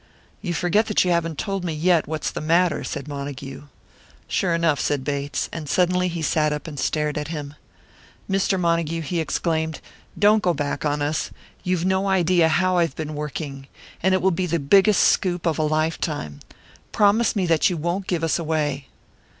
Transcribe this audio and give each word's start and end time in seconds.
"You 0.41 0.55
forget 0.55 0.87
that 0.87 1.05
you 1.05 1.11
haven't 1.11 1.37
told 1.37 1.63
me 1.63 1.73
yet 1.73 2.07
what's 2.07 2.31
the 2.31 2.41
matter," 2.41 2.83
said 2.83 3.07
Montague. 3.07 3.65
"Sure 4.27 4.51
enough," 4.55 4.79
said 4.79 5.03
Bates. 5.03 5.47
And 5.53 5.69
suddenly 5.69 6.07
he 6.07 6.23
sat 6.23 6.51
up 6.51 6.65
and 6.65 6.79
stared 6.79 7.19
at 7.19 7.27
him. 7.27 7.53
"Mr. 8.27 8.59
Montague," 8.59 9.01
he 9.03 9.19
exclaimed, 9.19 9.79
"don't 10.17 10.41
go 10.41 10.55
back 10.55 10.85
on 10.85 11.03
us! 11.03 11.29
You've 11.63 11.85
no 11.85 12.07
idea 12.09 12.47
how 12.49 12.77
I've 12.77 12.95
been 12.95 13.13
working 13.13 13.67
and 14.01 14.15
it 14.15 14.23
will 14.23 14.31
be 14.31 14.47
the 14.47 14.57
biggest 14.57 15.03
scoop 15.03 15.45
of 15.45 15.59
a 15.59 15.61
lifetime. 15.61 16.39
Promise 16.91 17.35
me 17.35 17.45
that 17.45 17.69
you 17.69 17.77
won't 17.77 18.07
give 18.07 18.23
us 18.23 18.39
away!" 18.39 18.87